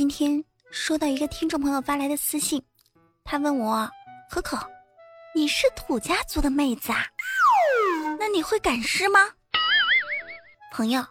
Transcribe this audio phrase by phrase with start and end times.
[0.00, 2.64] 今天收到一个听众朋友发来的私信，
[3.22, 3.86] 他问我
[4.32, 4.58] ：“可可，
[5.34, 7.04] 你是土家族的妹子啊？
[8.18, 9.20] 那你会赶尸吗？”
[10.72, 11.04] 朋友，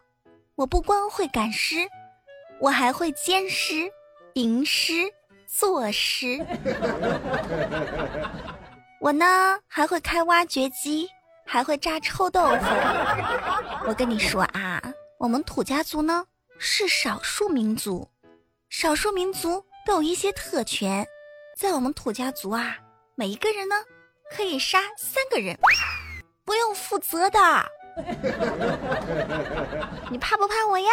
[0.56, 1.88] 我不光会赶尸，
[2.60, 3.92] 我还会煎尸、
[4.34, 4.94] 吟诗、
[5.46, 6.44] 作诗。
[9.00, 11.08] 我呢还会开挖掘机，
[11.46, 12.66] 还会炸臭豆腐。
[13.86, 14.82] 我跟你说啊，
[15.20, 16.26] 我们土家族呢
[16.58, 18.10] 是少数民族。
[18.70, 21.04] 少数民族都有一些特权，
[21.58, 22.78] 在我们土家族啊，
[23.16, 23.76] 每一个人呢
[24.30, 25.58] 可以杀三个人，
[26.46, 27.40] 不用负责的。
[30.12, 30.92] 你怕不怕我呀？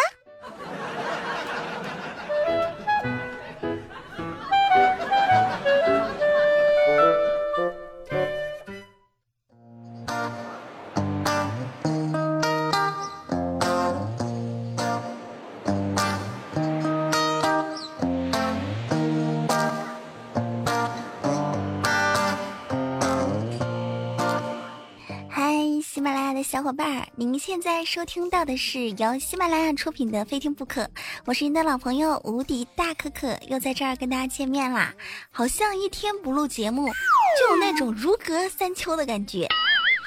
[26.67, 30.83] 伙伴儿，您现在收听到的是由喜马拉雅出品的《非听不可》，
[31.25, 34.93] 我是您的老朋友无敌大可可，又在这儿跟大家见面啦。
[35.31, 39.47] 好像一天不录节目，就有那种如隔三秋的感觉，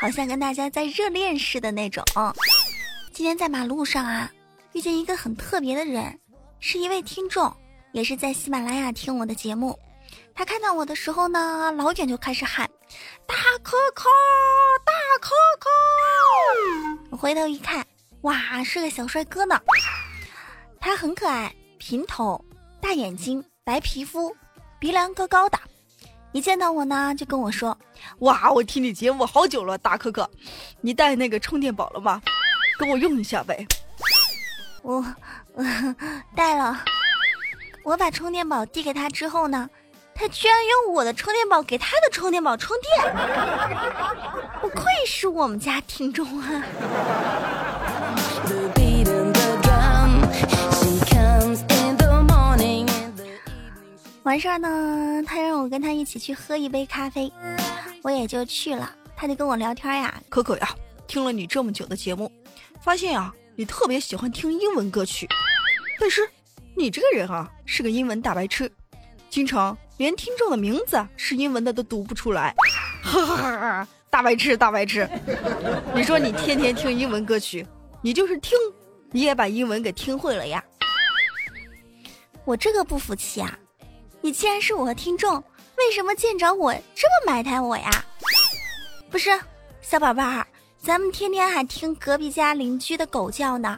[0.02, 2.04] 好像跟大家在热恋似的那种。
[3.14, 4.30] 今天在马路上啊，
[4.73, 6.20] 遇见一个很特别的人，
[6.60, 7.56] 是一位听众，
[7.94, 9.80] 也是在喜马拉雅听我的节目。
[10.36, 12.70] 他看到我的时候呢，老远就开始喊
[13.26, 14.10] ：“大可可，
[15.20, 15.70] 大可可！”
[17.12, 17.86] 我回头一看，
[18.22, 19.59] 哇，是个小帅哥呢。
[20.80, 22.44] 他很可爱，平头，
[22.81, 24.34] 大眼睛，白皮肤，
[24.80, 25.59] 鼻梁高高的。
[26.31, 27.78] 一见到我呢，就跟我说
[28.20, 30.30] ：“哇，我听你节目好久了，大可可，
[30.80, 32.22] 你带那个充电宝了吗？
[32.80, 33.67] 给我用一下呗。”
[34.81, 35.04] 我，
[36.33, 36.81] 带了。
[37.83, 39.70] 我把充电宝递给他之后呢。
[40.20, 43.16] 他居然用我的充电宝给他的充电宝充电，
[44.60, 46.61] 不愧是我们家听众啊！
[54.23, 57.32] 完事儿呢，他让我跟他一起去喝一杯咖啡，
[58.04, 58.94] 我也就去了。
[59.15, 60.70] 他就跟我聊天呀，可可呀，
[61.08, 62.30] 听了你这么久的节目，
[62.82, 65.26] 发现呀，你特别喜欢听英文歌曲，
[65.98, 66.30] 但是
[66.76, 68.70] 你这个人啊，是个英文大白痴，
[69.30, 69.77] 经常。
[69.99, 72.55] 连听众的名字是英文的都读不出来，
[73.04, 73.87] 哈哈！
[74.10, 75.08] 大白痴，大白痴！
[75.93, 77.67] 你说你天天听英文歌曲，
[78.02, 78.58] 你就是听，
[79.11, 80.64] 你也把英文给听会了呀？
[82.45, 83.59] 我这个不服气啊！
[84.21, 85.36] 你既然是我的听众，
[85.77, 87.92] 为什么见着我这么埋汰我呀？
[89.11, 89.38] 不是，
[89.82, 90.48] 小宝贝儿，
[90.82, 93.77] 咱们天天还听隔壁家邻居的狗叫呢，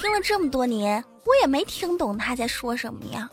[0.00, 3.28] 听了这么多年，我也没听懂他在说什么呀。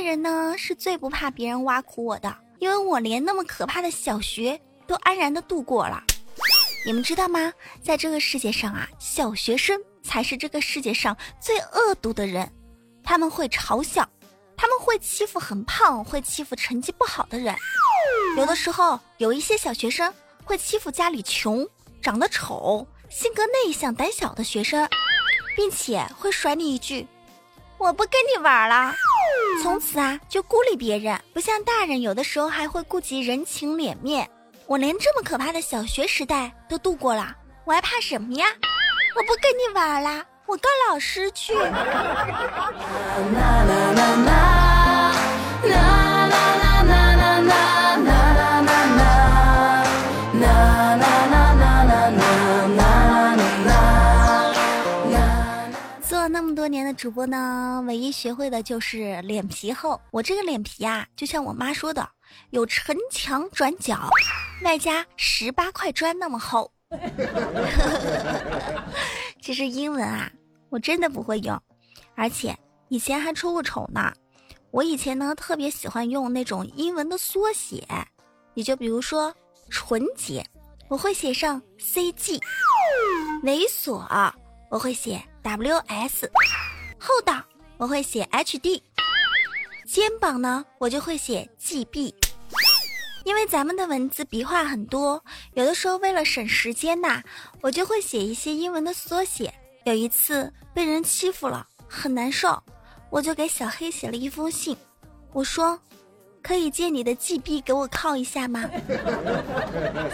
[0.00, 6.02] 人呢，是最不怕别人挖苦我的，因为我连那么可怕的小学都安然的度过了。
[6.86, 7.52] 你们知道吗？
[7.82, 12.50] 在这个世界上啊，小学生才是这个世界上最恶毒的人。
[13.02, 14.08] 他们会嘲笑，
[14.56, 17.54] 他们会欺负很胖、会欺负成绩不好的人。
[18.36, 20.12] 有的时候，有一些小学生
[20.44, 21.66] 会欺负家里穷、
[22.00, 24.88] 长得丑、性格内向、胆小的学生，
[25.56, 27.06] 并且会甩你一句
[27.78, 28.94] ：“我不跟你玩了。”
[29.62, 34.30] 从此啊，就孤立别人，不像大人，有的时候还会顾及人情脸面。
[34.66, 37.34] 我连这么可怕的小学时代都度过了，
[37.64, 38.46] 我还怕什么呀？
[39.16, 41.54] 我不跟你玩啦，我告老师去。
[56.68, 59.98] 多年的主播呢，唯一学会的就是脸皮厚。
[60.10, 62.06] 我这个脸皮呀，就像我妈说的，
[62.50, 64.10] 有城墙转角，
[64.62, 66.70] 外加十八块砖那么厚。
[69.40, 70.30] 这是英文啊，
[70.68, 71.58] 我真的不会用，
[72.14, 72.54] 而且
[72.88, 74.12] 以前还出过丑呢。
[74.70, 77.82] 我以前呢，特别喜欢用那种英文的缩写，
[78.52, 79.34] 也就比如说
[79.70, 80.44] 纯洁，
[80.88, 82.38] 我会写上 CG；
[83.42, 84.06] 猥琐，
[84.68, 85.18] 我会写。
[85.42, 86.30] W S
[86.98, 87.44] 后档
[87.76, 88.82] 我会写 H D，
[89.86, 92.14] 肩膀呢我就会写 G B，
[93.24, 95.22] 因为咱们的文字笔画很多，
[95.54, 97.22] 有的时候为了省时间呐，
[97.60, 99.52] 我就会写一些英文的缩写。
[99.84, 102.62] 有一次被人欺负了，很难受，
[103.08, 104.76] 我就给小黑写了一封信，
[105.32, 105.80] 我说
[106.42, 108.68] ：“可以借你的 GB 给我靠一下吗？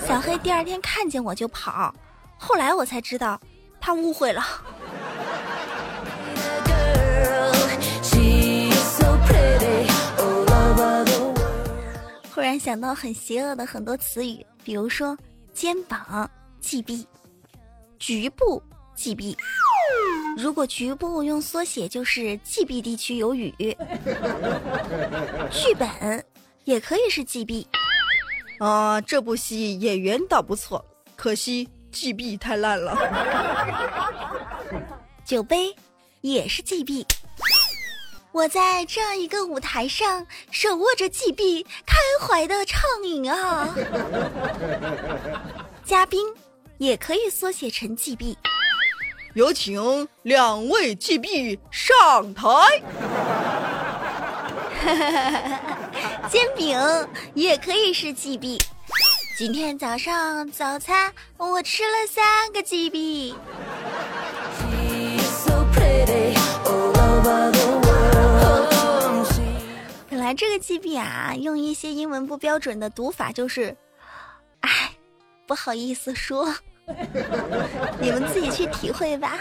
[0.06, 1.92] 小黑第二天看见我就跑，
[2.38, 3.40] 后来我才知道
[3.84, 4.42] 他误会了。
[12.34, 15.14] 忽然想到很邪恶的很多词语，比如说
[15.52, 16.28] 肩膀
[16.62, 17.04] GB，
[17.98, 18.62] 局部
[18.96, 19.36] GB。
[20.38, 23.54] 如果局部用缩写就是 GB 地区有雨。
[25.50, 26.25] 剧本
[26.64, 27.66] 也可以是 GB。
[28.60, 30.82] 啊，这部戏演员倒不错，
[31.16, 32.94] 可惜 GB 太烂了。
[35.25, 35.75] 酒杯
[36.20, 37.06] 也是 GB。
[38.32, 43.73] 我在这样一个舞台上，手握着 GB，开怀的畅饮啊。
[45.87, 46.20] 嘉宾
[46.79, 48.37] 也可以缩写成 GB。
[49.35, 52.49] 有请两位 GB 上台。
[56.29, 56.76] 煎饼
[57.35, 58.58] 也可以是 GB。
[59.36, 63.34] 今天早上早餐我吃了三个 GB。
[70.08, 73.76] 本来这个 GB 啊，用一些英文不标准的读法就是，
[74.60, 74.70] 哎，
[75.48, 76.54] 不好意思说。
[77.98, 79.38] 你们自己去体会吧。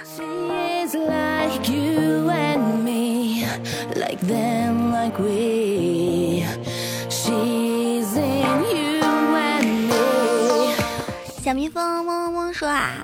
[11.54, 12.96] 小蜜蜂嗡嗡嗡说啊，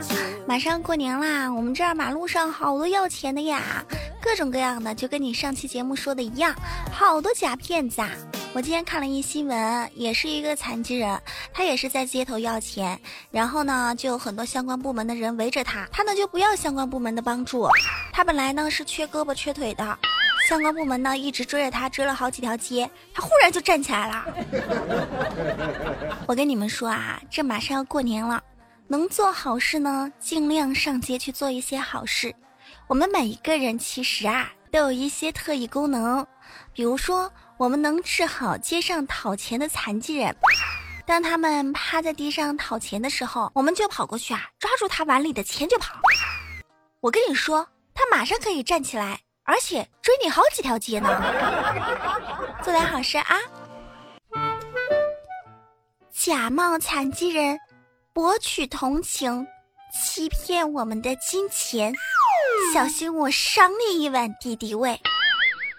[0.48, 3.86] 马上过年啦，我们这儿马路上好多要钱的呀，
[4.19, 6.56] 各种各样的，就跟你上期节目说的一样，
[6.92, 8.10] 好多假骗子啊。
[8.54, 11.22] 我今天看了一新闻，也是一个残疾人，
[11.54, 13.00] 他也是在街头要钱，
[13.30, 17.68] 然后呢，就有很多相关部门的人围着他，他呢就不要相关部门的帮助。
[18.12, 19.86] 他本来呢是缺胳膊缺腿的，
[20.50, 24.25] 相关部门呢一直追着他，追了好几条街，他忽然就站起来了。
[26.25, 28.44] 我跟你们说啊，这马上要过年了，
[28.88, 32.34] 能做好事呢，尽量上街去做一些好事。
[32.88, 36.25] 我们每一个人其实啊，都有一些特异功能，
[36.74, 37.31] 比如说。
[37.60, 40.34] 我们能治好街上讨钱的残疾人，
[41.06, 46.00] 当他们趴在地上讨钱的时候，我们就跑过去啊，抓住他碗里的钱就跑。
[47.01, 49.19] 我跟你说，他马上可以站起来，
[49.50, 51.10] 而且追你好几条街呢。
[52.63, 53.36] 做点好事啊！
[56.12, 57.57] 假冒残疾人，
[58.13, 59.48] 博取同情，
[59.92, 61.92] 欺骗我们的金钱，
[62.72, 65.01] 小心我赏你一碗敌敌畏。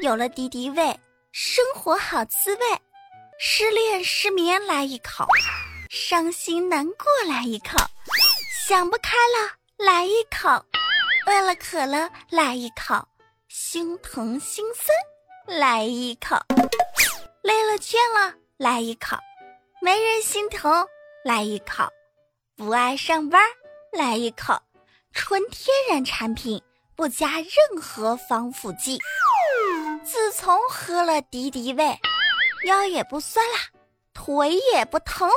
[0.00, 0.98] 有了敌敌畏。
[1.32, 2.62] 生活好滋味，
[3.38, 5.24] 失恋失眠来一口，
[5.88, 7.78] 伤心难过来一口，
[8.66, 10.48] 想不开了来一口，
[11.26, 13.06] 饿了渴了来一口，
[13.52, 16.36] 心疼心酸来一口，
[17.42, 19.16] 累了倦了来一口，
[19.82, 20.86] 没人心疼
[21.24, 21.82] 来一口，
[22.54, 23.42] 不爱上班
[23.90, 24.56] 来一口，
[25.12, 26.62] 纯天然产品，
[26.94, 29.00] 不加任何防腐剂。
[30.04, 31.98] 自从喝了敌敌畏，
[32.66, 33.56] 腰也不酸了，
[34.14, 35.34] 腿也不疼了，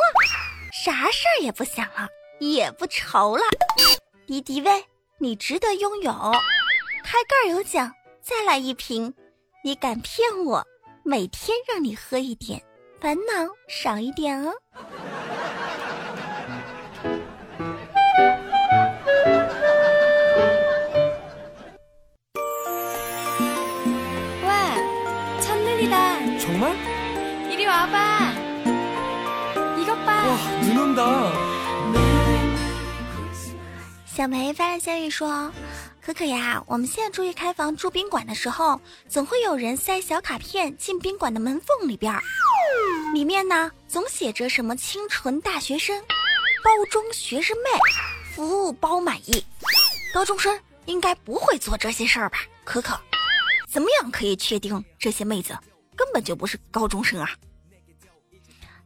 [0.71, 2.07] 啥事儿也不想了，
[2.39, 3.43] 也不愁了。
[4.27, 4.85] 敌敌畏，
[5.17, 6.13] 你值得拥有。
[7.03, 7.91] 开盖有奖，
[8.23, 9.13] 再来一瓶。
[9.65, 10.63] 你敢骗我？
[11.03, 12.63] 每天让你喝一点，
[13.01, 13.21] 烦恼
[13.67, 14.53] 少一点哦。
[34.05, 35.51] 小梅发来消息说
[36.05, 42.21] ：“可可呀，我们现在出去开房住宾馆的时候，总会有人塞小卡片进宾馆的门缝里边儿，
[43.13, 45.97] 里面呢总写着什么清纯大学生、
[46.61, 47.69] 包中学生妹、
[48.35, 49.45] 服务包满意。
[50.13, 52.39] 高中生应该不会做这些事儿吧？
[52.65, 52.99] 可可，
[53.69, 55.57] 怎么样可以确定这些妹子
[55.95, 57.29] 根本就不是高中生啊？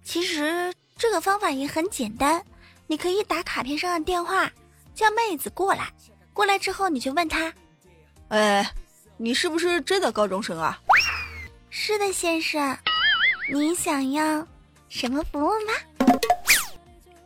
[0.04, 2.46] 其实这个方法也很简单，
[2.86, 4.52] 你可以打卡片上的电话。”
[4.98, 5.94] 叫妹子过来，
[6.38, 7.52] 过来之后你就问他
[8.30, 8.72] ：“哎，
[9.18, 10.80] 你是不是真的高中生啊
[11.72, 12.78] ？”“是的，先生。
[13.52, 14.48] ”“你想要
[14.88, 15.74] 什么服务吗？”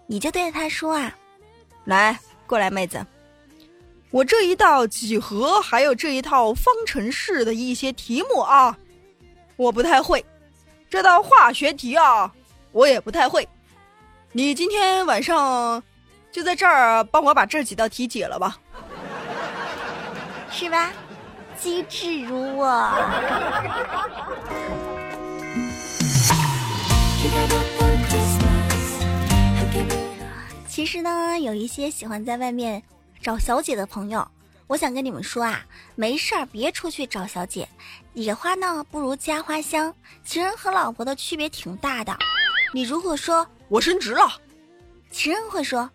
[0.07, 1.13] 你就对着他说啊
[1.83, 3.05] ：“来，过来，妹子，
[4.11, 8.77] 我这一道几何还有这一套方程式的一些题目啊，
[9.57, 10.25] 我不太会。
[10.89, 12.33] 这道化学题啊，
[12.71, 13.45] 我也不太会。
[14.31, 15.83] 你今天晚上。”
[16.31, 18.57] 就在这儿，帮我把这几道题解了吧，
[20.51, 20.91] 是吧？
[21.59, 22.91] 机智如我。
[30.67, 32.81] 其实呢，有一些喜欢在外面
[33.21, 34.27] 找小姐的朋友，
[34.67, 35.63] 我想跟你们说啊，
[35.95, 37.67] 没事儿别出去找小姐，
[38.13, 39.93] 野花呢不如家花香。
[40.23, 42.15] 情人和老婆的区别挺大的。
[42.73, 44.27] 你如果说我升职了，
[45.11, 45.89] 情人会说。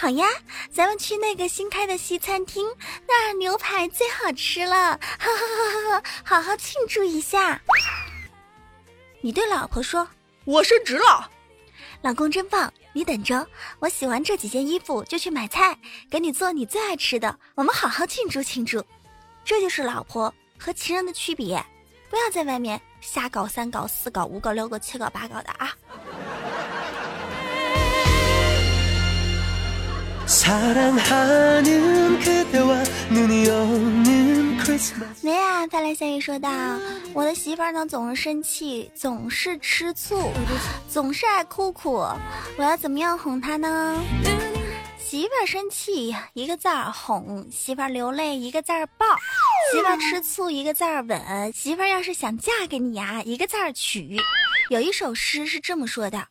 [0.00, 0.28] 好呀，
[0.72, 2.64] 咱们去那个新开的西餐厅，
[3.08, 6.02] 那儿牛排最好吃了，哈哈哈哈！
[6.24, 7.60] 好好庆祝一下。
[9.20, 10.08] 你对老婆说
[10.46, 11.28] ：“我升职了，
[12.02, 13.44] 老公真棒，你等着，
[13.80, 15.76] 我洗完这几件衣服就去买菜，
[16.08, 18.80] 给你做你最爱吃的，我们好好庆祝庆祝。”
[19.44, 21.60] 这就是老婆和情人的区别，
[22.08, 25.74] 不要在外面瞎搞三搞四搞五搞六搞七搞八搞的啊！
[35.22, 36.48] 没啊，发来消息说道
[37.12, 40.32] ：“我的媳妇儿呢，总是生气，总是吃醋，
[40.88, 41.96] 总是爱哭哭。
[42.56, 44.02] 我要怎么样哄她呢？
[44.98, 49.04] 媳妇儿生气一个字儿哄，媳妇儿流泪一个字儿抱，
[49.70, 54.16] 媳妇儿吃醋一个字儿吻，媳妇儿要是想嫁给你呀，一个字儿娶。
[54.70, 56.26] 有一首诗是这么说的：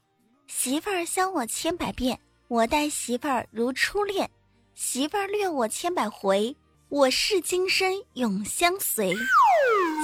[0.47, 2.19] 媳妇儿想我千百遍。”
[2.49, 4.29] 我待媳妇儿如初恋，
[4.73, 6.55] 媳妇儿虐我千百回，
[6.87, 9.13] 我是今生永相随。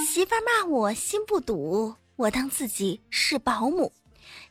[0.06, 3.94] 媳妇儿骂我心不堵，我当自己是保姆。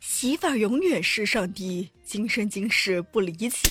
[0.01, 3.71] 媳妇儿永远是上帝，今生今世不离弃。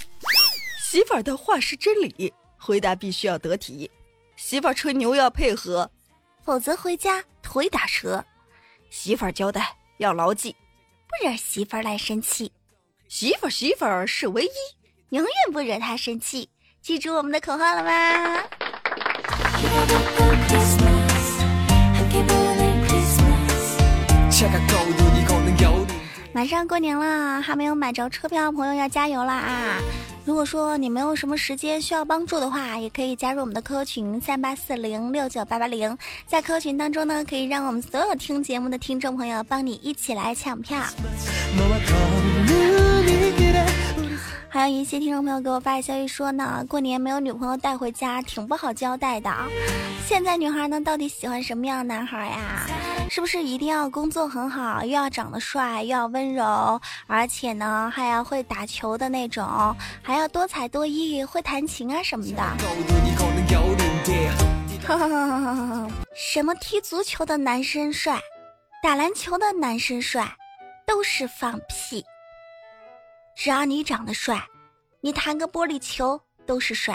[0.80, 3.90] 媳妇儿的话是真理，回答必须要得体。
[4.36, 5.90] 媳妇儿吹牛要配合，
[6.44, 8.24] 否则回家腿打折。
[8.92, 10.56] 媳妇儿交代要牢记，
[11.08, 12.52] 不惹媳妇儿来生气。
[13.12, 14.50] 媳妇儿，媳妇儿是唯一，
[15.10, 16.48] 永远不惹他生气。
[16.82, 17.92] 记住我们的口号了吗？
[26.32, 29.78] 马上过年了，还没有买着车票的朋友要加油了啊！
[30.24, 40.82] 如果说你没有什么时间需要帮助的话，也可以加入我们的 QQ 群三八四零六九八八零，在 QQ 群当中呢，可以让我们所有听节目的听众朋友帮你一起来抢票。
[44.62, 49.34] 还有一些听众朋友给我发消息说呢，过年没有女朋友带回家，挺不好交代的。
[50.06, 52.68] 现在女孩呢，到底喜欢什么样的男孩呀？
[53.10, 62.44] 是不是一定要工作很好，又要长得帅，又要温柔，而且呢还要会打球的那种，还要多才多艺，会弹琴啊什么的？
[66.16, 68.20] 什么踢足球的男生帅，
[68.84, 70.32] 打篮球的男生帅，
[70.86, 72.06] 都是放屁。
[73.44, 74.40] 只要你长得帅，
[75.00, 76.94] 你弹个玻璃球都是帅；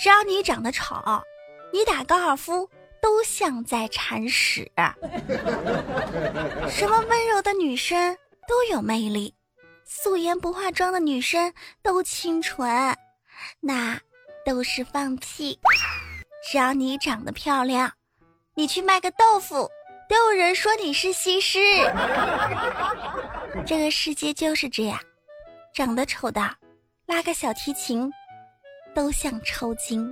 [0.00, 0.94] 只要你长得丑，
[1.72, 2.70] 你打高尔夫
[3.02, 4.70] 都像在铲屎。
[6.70, 8.16] 什么温柔的女生
[8.46, 9.34] 都有魅力，
[9.84, 11.52] 素颜不化妆的女生
[11.82, 12.96] 都清纯，
[13.58, 13.98] 那
[14.44, 15.58] 都是放屁。
[16.48, 17.94] 只要你长得漂亮，
[18.54, 19.68] 你去卖个豆腐。
[20.08, 21.58] 都有人说你是西施，
[23.66, 25.00] 这个世界就是这样，
[25.76, 26.40] 长得丑的
[27.04, 28.10] 拉个小提琴，
[28.94, 30.10] 都像抽筋。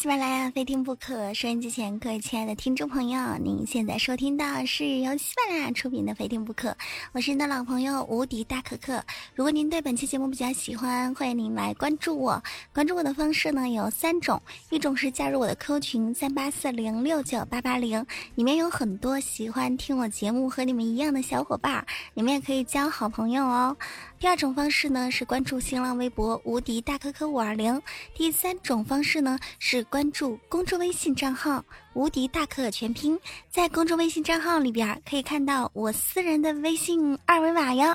[0.00, 6.70] 喜马拉雅非听不可，收音机前各位亲爱的听众朋友，您现在收听到是由喜马拉雅出品的《非听不可》，
[7.12, 9.04] 我是您的老朋友无敌大可可。
[9.34, 12.42] 如果您对本期节目比较喜欢，欢迎您来关注我。
[12.72, 14.40] 关注我的方式呢有三种，
[14.70, 23.76] 一种是加入我的 Q 群三八四零六九八八零，里面有很多喜欢听我节目和你们一样的小伙伴，你们也可以交好朋友哦。
[24.18, 27.82] 第二种方式呢是关注新浪微博无敌大可可五二零，
[28.14, 33.18] 第三种方式呢是关注公众微信账号无敌大可全拼，
[33.50, 37.92] 在公众微信账号里边可以看到我私人的微信二维码哟。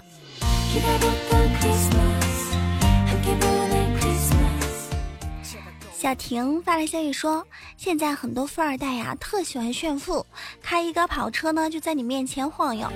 [5.93, 7.47] 小婷发来消息说
[7.77, 10.23] ：“现在很多富二代呀，特喜欢炫富，
[10.61, 12.91] 开一个跑车呢，就在你面前晃悠，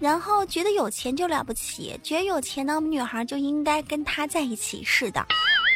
[0.00, 5.24] 然后觉得有钱就了不起，觉得有钱呢，我们女孩就应该跟他在一起似的。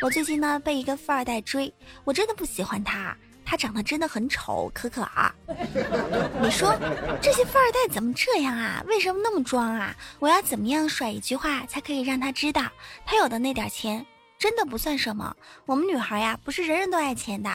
[0.02, 1.72] 我最近呢，被一个富二代追，
[2.04, 5.34] 我真的不喜欢他，他长得真的很丑，可可啊！
[6.40, 6.76] 你说
[7.20, 8.84] 这些富二代怎么这样啊？
[8.86, 9.94] 为什么那么装啊？
[10.18, 12.70] 我要怎么样甩一句话才可以让他知道，
[13.04, 14.04] 他有的那点钱？”
[14.38, 15.34] 真的不算什么，
[15.64, 17.50] 我们女孩呀，不是人人都爱钱的。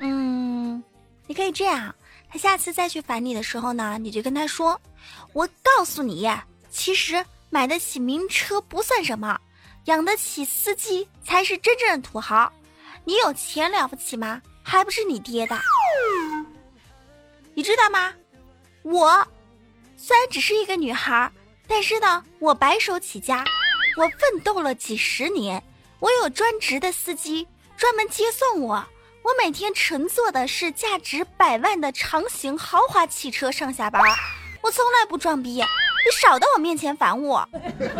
[0.00, 0.82] 嗯，
[1.28, 1.94] 你可以这样，
[2.28, 4.78] 他下次再去烦你的时候呢，你就跟他说
[5.32, 6.28] ：“我告诉你，
[6.68, 9.40] 其实买得起名车不算什么，
[9.86, 12.52] 养得起司机才是真正的土豪。
[13.04, 14.40] 你有钱了不起吗？
[14.62, 15.58] 还不是你爹的。
[17.54, 18.12] 你知道吗？
[18.82, 19.26] 我
[19.96, 21.30] 虽然只是一个女孩，
[21.66, 23.44] 但是呢，我白手起家，
[23.96, 25.62] 我奋斗了几十年，
[26.00, 28.84] 我有专职的司机专门接送我。
[29.22, 34.02] 我每天乘坐的是价值百万的长型豪华汽车上下班，
[34.62, 35.62] 我从来不装逼，
[36.06, 37.44] 你少到我面前烦我，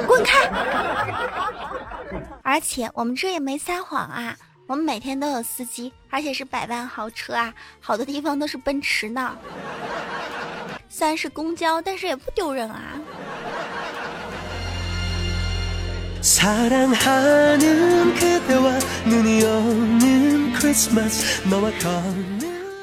[0.07, 0.49] 滚开！
[2.41, 4.37] 而且我们这也没撒谎啊，
[4.69, 9.37] 我们每天都有司机，而且是百万豪车啊，好多地方都是奔驰呢。
[10.89, 12.81] 虽然是公交，但是也不丢人啊。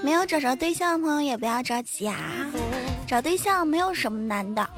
[0.04, 2.18] 没有找着对象的朋友也不要着急啊，
[3.08, 4.70] 找对象没有什么难的，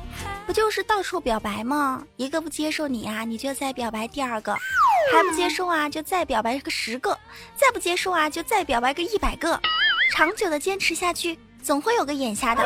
[0.45, 2.03] 不就是到处表白吗？
[2.17, 4.53] 一个不接受你啊，你就再表白第二个，
[5.11, 7.17] 还不接受啊，就再表白个十个，
[7.55, 9.59] 再不接受啊，就再表白个一百个，
[10.11, 11.37] 长久的坚持下去。
[11.63, 12.61] 总会有个眼瞎的，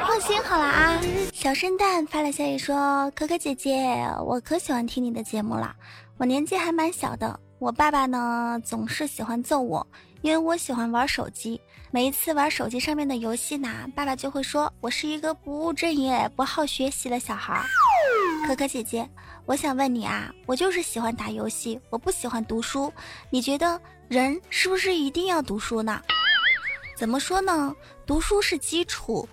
[0.00, 0.98] 放心好了啊。
[1.34, 5.76] 小圣诞发来消息说：“可可姐姐，我可喜欢听你的节目了。
[6.16, 9.86] 我年纪还蛮小的，我爸爸呢总是喜欢揍我，
[10.22, 11.60] 因为我喜欢玩手机。
[11.90, 17.64] 每一次玩手机上面的游戏呢，爸爸就会说我是一个不务正业、不好学习的小孩。
[18.46, 19.08] 可可姐姐，
[19.46, 22.92] 我想问你啊，我就是喜欢打游戏，我不喜欢读书。
[23.30, 26.02] 你觉得人是不是一定要读书呢？”
[26.94, 27.74] 怎么说呢？
[28.04, 29.28] 读书是基础，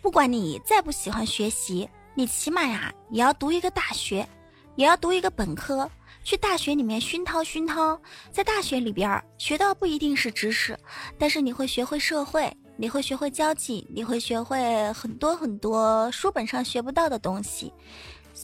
[0.00, 4.26] 不管你再不喜欢学习，你起码呀也要读一个大学，
[4.74, 5.88] 也要读一个本科，
[6.22, 8.00] 去大学里面熏陶熏陶。
[8.30, 10.78] 在大学里边学到不一定是知识，
[11.18, 17.72] 但是你会学会社会，你会学会交际，你会学会很多很多书本上学不到的东西。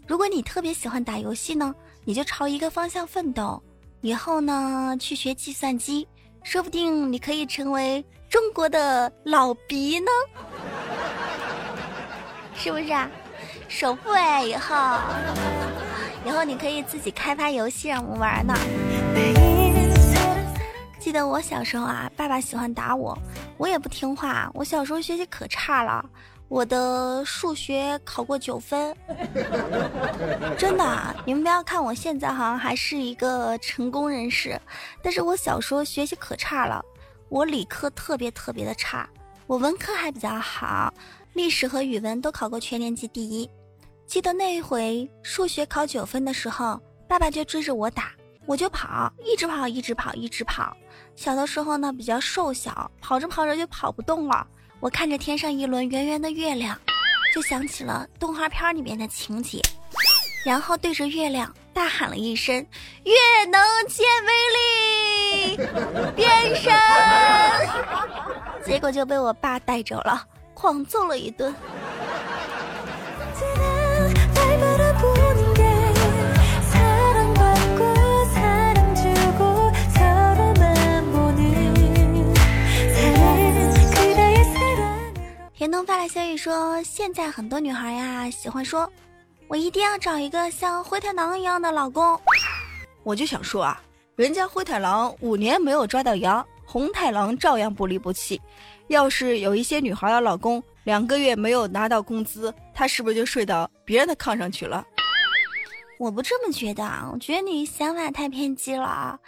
[0.06, 3.62] 如果你特别喜欢打游戏呢，你就朝一个方向奋斗，
[4.00, 6.06] 以后呢去学计算机，
[6.42, 8.04] 说不定你可以成为。
[8.28, 10.10] 中国的老鼻呢？
[12.56, 13.08] 是不是啊？
[13.68, 14.74] 首富哎，以后，
[16.26, 18.52] 以后你可以自己开发游戏让我们玩呢。
[20.98, 23.16] 记得我小时候啊，爸爸喜欢打我，
[23.56, 24.50] 我也不听话。
[24.52, 26.04] 我小时候学习可差了，
[26.48, 28.92] 我的数学考过九分。
[30.58, 34.60] 真的，你们不要看我现在好像还是一个成功人士，
[35.04, 36.84] 但是我小时候学习可差了。
[37.28, 39.08] 我理科特别特别的差，
[39.46, 40.92] 我文科还比较好，
[41.34, 43.48] 历史和语文都考过全年级第一。
[44.06, 48.12] 记得那一回数学考九分的时候，爸爸就追着我打，
[48.46, 50.74] 我就跑，一直跑，一直跑，一直跑。
[51.16, 54.46] 小的时候呢比较瘦小，跑着跑着就跑不动了。
[54.78, 56.78] 我看着天上一轮圆圆的月亮，
[57.34, 59.60] 就想起了动画片里面的情节，
[60.44, 62.54] 然后对着月亮大喊了一声
[63.04, 63.12] ：“月
[63.50, 65.56] 能见威力。”
[66.14, 66.72] 变身，
[68.64, 71.52] 结果就被我爸带走了，狂揍了一顿。
[85.66, 88.88] 田东发来消息说，现在很多女孩呀喜欢说，
[89.48, 92.16] 我一定要找一个像灰太狼一样的老公。
[93.02, 93.82] 我就想说啊。
[94.14, 98.40] 人家灰太狼五年没有抓到羊，红太狼照样不离不弃。
[98.86, 104.86] 要是有一些女孩的老公两个月没有拿到工资，他是不是就睡到别人的炕上去了？
[105.98, 109.18] 我不这么觉得，我觉得你想法太偏激了。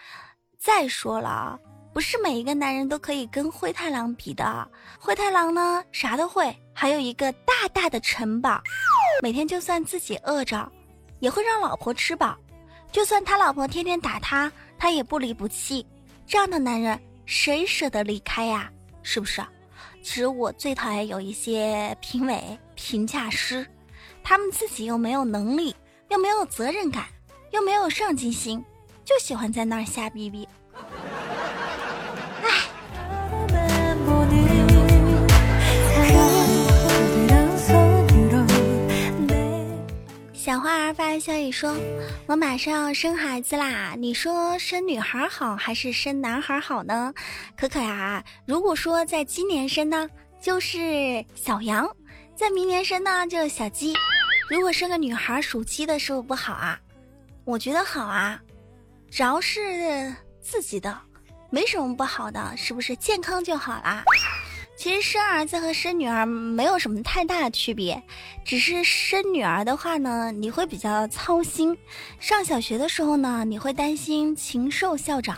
[0.57, 1.59] 再说了，
[1.98, 4.70] 不是每一个男人都可以跟灰太狼比的。
[5.00, 8.62] 灰太狼呢，啥都会，还有一个大大的城堡，
[9.20, 10.70] 每天就算自己饿着，
[11.18, 12.38] 也会让老婆吃饱。
[12.92, 14.48] 就算他老婆天天打他。
[14.78, 15.84] 他也不离不弃，
[16.24, 18.70] 这样的男人谁舍得离开呀？
[19.02, 19.44] 是不是？
[20.00, 23.66] 其实我最讨厌有一些评委、评价师，
[24.22, 25.74] 他们自己又没有能力，
[26.11, 27.06] 又没有责任感，
[27.50, 28.64] 又没有上进心，
[29.04, 30.48] 就喜欢在那儿瞎逼逼。
[40.48, 41.76] 小花儿发来消息说
[42.26, 47.12] ：“我马上要生孩子啦，你说生女孩好还是生男孩好呢？”
[47.54, 50.08] 可可呀，如果说在今年生呢，
[50.40, 51.84] 就是小羊；
[52.34, 53.92] 在明年生呢，就是小鸡。
[54.48, 56.80] 如果生个女孩属鸡的，是不是不好啊？
[57.44, 58.40] 我觉得好啊，
[59.11, 60.98] 只要是自己的，
[61.50, 64.02] 没什么不好的，是不是健康就好啦？
[64.78, 68.00] 其实生儿子和生女儿没有什么太大的区别，
[68.44, 71.76] 只是生女儿的话呢，你会比较操心。
[72.20, 75.34] 上小学的时候呢，你会担心禽兽校长；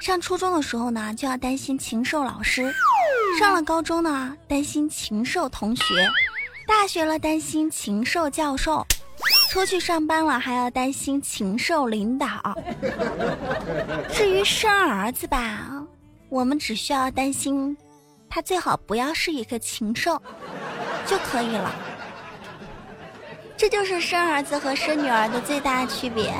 [0.00, 2.62] 上初中的时候呢，就要担心禽兽老师；
[3.38, 5.84] 上了高中呢，担心禽兽同学；
[6.66, 8.82] 大学了，担心禽兽教授；
[9.50, 12.26] 出去上班了，还要担心禽兽领导。
[14.10, 15.86] 至于生儿子吧，
[16.30, 17.76] 我们只需要担心。
[18.34, 20.18] 他最好不要是一个禽兽，
[21.04, 21.70] 就可以了。
[23.58, 26.32] 这就是生儿子和生女儿的最大区别。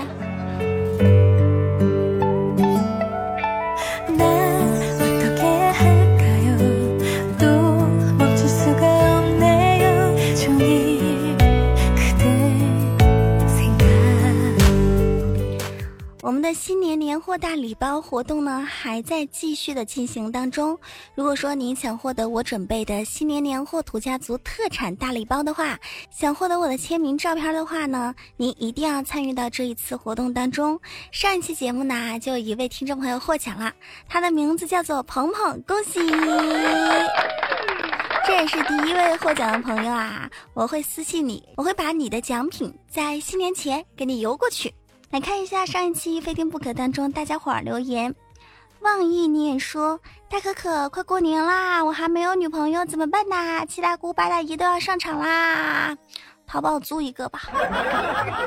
[16.22, 20.78] 我们的新年年货大礼包活动呢，还在继续的进行当中。
[21.16, 25.76] 如果说您想获得我准备的新年年货土家族特产大礼包的话，
[26.12, 30.80] 想获得我的签名照片的话呢，您一定要参与到这一次活动当中。
[31.10, 33.72] 上一期节目呢，就有一位听众朋友获奖了，
[34.08, 35.98] 他的名字叫做鹏鹏，恭喜！
[38.24, 44.72] 这也是第一位获奖的朋友啊，我会私信你，我会把你的奖品在新年前给你邮过去。
[45.12, 48.14] 来看一下上一期《非听不可》当中大家伙儿留言，
[48.80, 53.66] 望意念说：“大可可，快过年啦，我还没有女朋友怎么办呐？
[53.66, 55.94] 七大姑八大姨都要上场啦，
[56.48, 57.40] 淘宝租一个吧。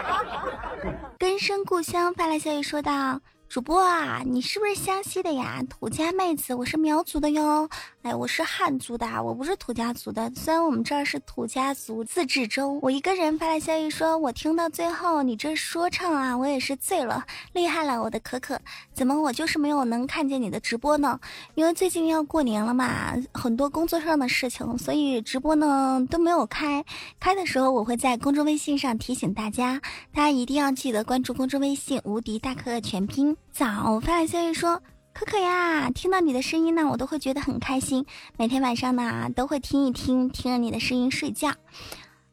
[1.19, 3.21] ”根深故乡发来消息说道。
[3.55, 5.63] 主播啊，你是不是湘西的呀？
[5.69, 7.69] 土家妹子，我是苗族的哟。
[8.01, 10.29] 哎，我是汉族的，我不是土家族的。
[10.35, 18.59] 虽然我们这儿是土家族自治州，我一个人发来消息说，我听到最后你这说唱啊，我也是醉了，厉害了，我的可可。
[18.93, 21.17] 怎么我就是没有能看见你的直播呢？
[21.53, 26.83] 因为最近要过年了嘛，很多工作上的事情，所以直播呢都没有开。
[27.21, 29.79] 开的时候我会在公众微信上提醒大家，
[30.13, 33.37] 大家一定要记得关注公众微信“无敌大可可”全拼。
[33.51, 34.81] 早发来消息说
[35.13, 38.05] ：“可可呀，听到你的声音呢，我都会觉得很开心。
[38.37, 41.53] 每天晚上呢，都会听一听，听着你的声音睡觉。”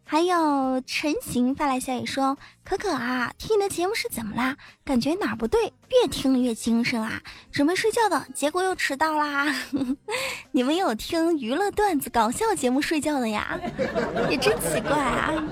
[0.04, 4.56] 还有陈行发来消息说：“可可啊，听你的节目是怎么啦？
[4.84, 7.22] 感觉哪儿不对，越听越精神啊！
[7.50, 9.46] 准备睡觉的结果又迟到啦。
[10.52, 13.58] 你们有听娱乐段子搞笑节目睡觉的呀？
[14.28, 15.42] 也真奇怪啊。”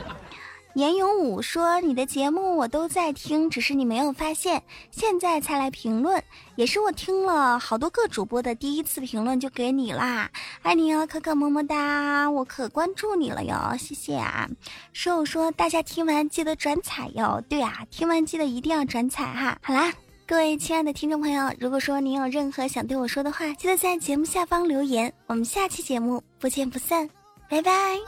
[0.75, 6.23] 严永武说：“你的节目我都在听，只是你没有发现，现在才来评论，
[6.55, 10.31] 也是我听了好多个主播的第一次评论就给你啦，
[10.63, 14.49] 爱你哦，可可么么哒，我可关注你了哟，谢谢啊。”
[14.95, 19.93] 瘦说：“大家听完记得转彩哟，对啊，听完记得一定要转彩哈。”好啦，
[20.25, 27.11] 各位亲爱的听众朋友，如果说您有任何想对我说的话，记得在节目下方留言，我们下期节目不见不散，
[27.49, 27.99] 拜拜。